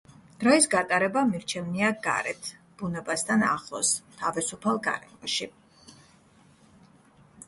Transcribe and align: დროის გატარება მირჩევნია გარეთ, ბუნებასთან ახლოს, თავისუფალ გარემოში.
დროის 0.43 0.67
გატარება 0.69 1.21
მირჩევნია 1.31 1.89
გარეთ, 2.07 2.49
ბუნებასთან 2.79 3.43
ახლოს, 3.49 3.91
თავისუფალ 4.23 4.81
გარემოში. 4.89 5.49